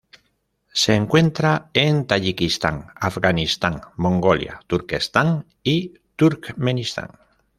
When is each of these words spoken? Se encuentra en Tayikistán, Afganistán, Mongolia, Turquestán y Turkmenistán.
Se 0.73 0.95
encuentra 0.95 1.69
en 1.75 2.07
Tayikistán, 2.07 2.87
Afganistán, 2.95 3.81
Mongolia, 3.97 4.59
Turquestán 4.65 5.45
y 5.63 5.93
Turkmenistán. 6.15 7.19